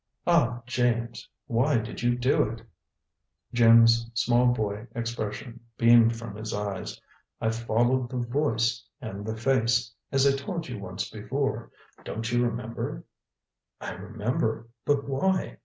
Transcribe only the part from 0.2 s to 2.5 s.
"Ah, James! Why did you do